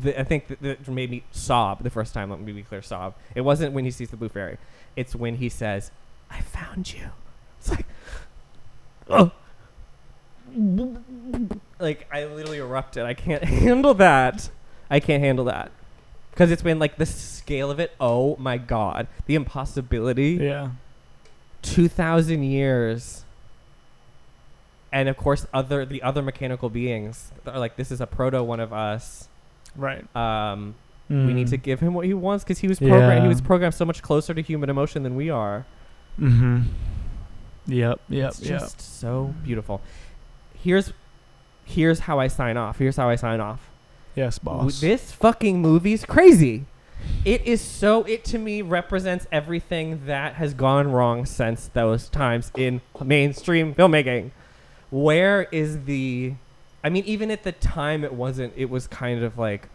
[0.00, 2.30] the, I think that, that made me sob the first time.
[2.30, 3.14] Let me be clear, sob.
[3.34, 4.56] It wasn't when he sees the blue fairy.
[4.96, 5.90] It's when he says,
[6.34, 7.10] "I found you."
[7.60, 7.86] It's like,
[9.08, 9.30] oh,
[11.78, 13.04] like I literally erupted.
[13.04, 14.50] I can't handle that.
[14.90, 15.70] I can't handle that
[16.30, 17.92] because it's been like the scale of it.
[18.00, 20.38] Oh my god, the impossibility.
[20.40, 20.70] yeah.
[21.62, 23.24] Two thousand years.
[24.92, 28.60] And of course, other the other mechanical beings are like, this is a proto one
[28.60, 29.28] of us.
[29.74, 30.04] Right.
[30.14, 30.74] Um,
[31.08, 31.50] We need Mm.
[31.50, 33.22] to give him what he wants because he was programmed.
[33.22, 35.66] He was programmed so much closer to human emotion than we are.
[36.18, 36.62] Mm-hmm.
[37.66, 38.00] Yep.
[38.08, 38.28] Yep.
[38.30, 38.60] it's Yep.
[38.60, 39.80] just so beautiful.
[40.62, 40.92] Here's,
[41.64, 42.78] here's how I sign off.
[42.78, 43.68] Here's how I sign off.
[44.14, 44.80] Yes, boss.
[44.80, 46.66] This fucking movie's crazy.
[47.24, 48.04] It is so.
[48.04, 54.30] It to me represents everything that has gone wrong since those times in mainstream filmmaking.
[54.90, 56.34] Where is the?
[56.82, 58.54] I mean, even at the time, it wasn't.
[58.56, 59.68] It was kind of like.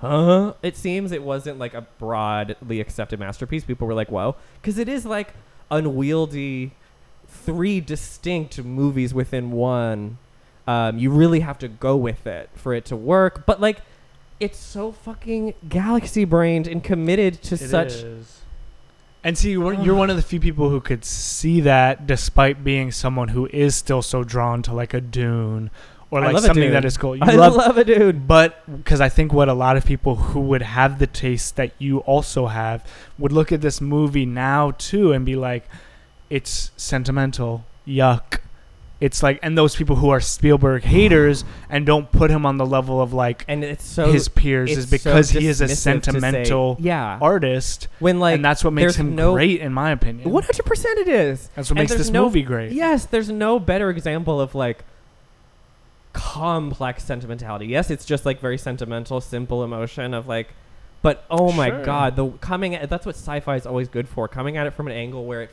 [0.00, 0.54] Huh?
[0.62, 3.64] It seems it wasn't like a broadly accepted masterpiece.
[3.64, 5.34] People were like, "Whoa," because it is like
[5.70, 6.72] unwieldy,
[7.28, 10.18] three distinct movies within one.
[10.66, 13.44] Um, you really have to go with it for it to work.
[13.44, 13.82] But like,
[14.38, 18.40] it's so fucking galaxy brained and committed to It such is.
[19.22, 22.90] And see, you're you're one of the few people who could see that, despite being
[22.90, 25.70] someone who is still so drawn to like a Dune
[26.10, 26.90] or like something that Dune.
[26.98, 27.16] cool.
[27.16, 28.26] You I love, love a dude.
[28.26, 31.72] but because I think what a lot of people who would have the taste that
[31.78, 32.84] you also have
[33.18, 35.68] would look at this movie now too and be like,
[36.28, 38.40] it's sentimental, yuck.
[39.00, 42.66] It's like, and those people who are Spielberg haters and don't put him on the
[42.66, 45.74] level of like And it's so his peers is because so he is a to
[45.74, 47.18] say- sentimental yeah.
[47.22, 50.28] artist, when like and that's what makes him no- great, in my opinion.
[50.30, 51.48] One hundred percent, it is.
[51.56, 52.72] That's what and makes this no- movie great.
[52.72, 54.84] Yes, there's no better example of like
[56.20, 57.66] complex sentimentality.
[57.66, 60.48] Yes, it's just like very sentimental, simple emotion of like,
[61.02, 61.84] but oh my Sure.
[61.84, 64.28] god, the coming at that's what sci-fi is always good for.
[64.28, 65.50] Coming at it from an angle where it,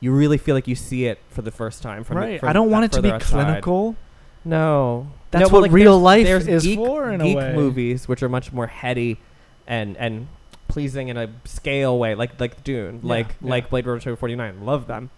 [0.00, 2.04] you really feel like you see it for the first time.
[2.04, 2.40] From the- right.
[2.40, 3.44] from I don't want it to be outside.
[3.46, 3.96] clinical.
[4.44, 7.36] No, That's No, what like, real there's- life there's is geek, for, in a geek
[7.36, 7.52] way.
[7.52, 9.18] movies, which are much more heady
[9.66, 10.28] and and
[10.68, 13.50] pleasing in a scale way, like like Dune, Yeah, like yeah.
[13.50, 14.64] like Blade Runner 2049.
[14.64, 15.10] Love them.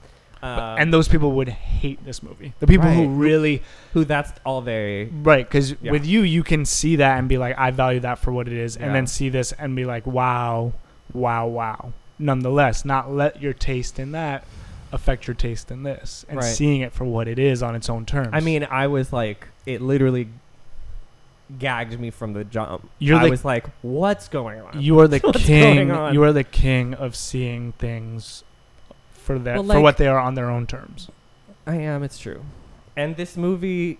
[0.43, 2.53] Um, and those people would hate this movie.
[2.61, 3.63] The people who really
[3.93, 5.91] who that's all they right because Yeah.
[5.93, 8.53] with you you can see that and be like I value that for what it
[8.55, 8.87] is, Yeah.
[8.87, 10.73] and then see this and be like wow,
[11.13, 11.93] wow, wow.
[12.21, 14.45] Nonetheless, not let your taste in that
[14.93, 16.45] affect your taste in this, and Right.
[16.45, 18.31] seeing it for what it is on its own terms.
[18.33, 20.29] I mean, I was like, it literally
[21.59, 22.89] gagged me from the jump.
[22.99, 24.81] You're I the- was like, what's going on?
[24.81, 25.89] you are the king.
[26.13, 28.45] You are the king of seeing things
[29.29, 31.11] for that Well, for what they are on their own terms.
[31.67, 32.03] I am.
[32.03, 32.43] It's true.
[32.97, 33.99] And this movie,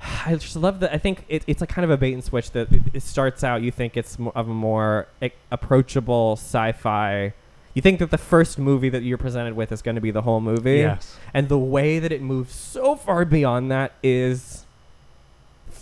[0.26, 0.92] I just love that.
[0.94, 3.44] I think it, it's a kind of a bait and switch that it, it starts
[3.44, 3.60] out.
[3.62, 7.34] You think it's of a more a- approachable sci-fi.
[7.74, 10.22] You think that the first movie that you're presented with is going to be the
[10.22, 11.16] whole movie, Yes.
[11.34, 14.61] and the way that it moves so far beyond that is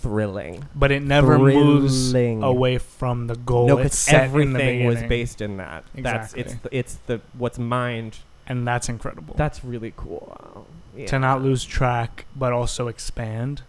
[0.02, 0.64] thrilling.
[0.74, 2.42] But it never moves Thrilling.
[2.42, 3.66] away from the goal.
[3.68, 5.08] no, it's because set in the everything was beginning.
[5.08, 5.84] based in that.
[5.94, 6.68] That's it's Exactly.
[6.70, 8.18] the, it's the what's mind.
[8.46, 9.34] and that's incredible.
[9.36, 10.66] That's really cool.
[10.96, 11.06] Yeah.
[11.06, 13.62] to not lose track, but also expand.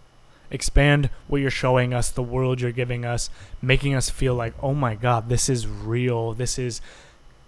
[0.50, 3.30] Expand what you're showing us, the world you're giving us,
[3.62, 6.34] making us feel like, oh my god, this is real.
[6.34, 6.80] This is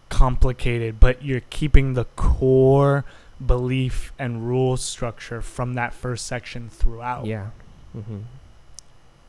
[0.08, 3.04] complicated, but you're keeping the core
[3.44, 7.26] belief and rule structure from that first section throughout.
[7.26, 7.48] Yeah.
[7.92, 8.18] hmm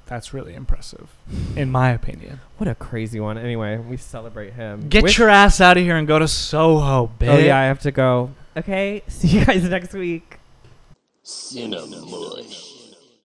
[0.07, 1.09] That's really impressive,
[1.55, 2.41] in my opinion.
[2.57, 3.37] What a crazy one.
[3.37, 4.87] Anyway, we celebrate him.
[4.87, 7.27] Get Wish- your ass out of here and go to Soho, bitch.
[7.27, 8.31] Oh yeah, I have to go.
[8.55, 9.01] Okay.
[9.07, 10.37] See you guys next week.
[11.23, 12.74] Cinemush.